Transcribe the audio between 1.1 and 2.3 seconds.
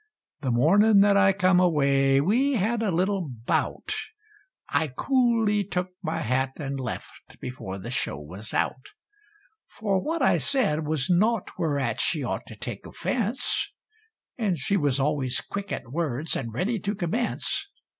I come away,